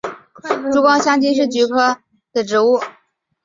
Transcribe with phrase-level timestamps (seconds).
[0.73, 2.01] 珠光香青是菊科香青属
[2.33, 2.79] 的植物。